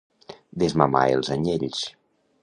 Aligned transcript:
Desmamar 0.63 1.03
els 1.17 1.29
anyells. 1.37 1.83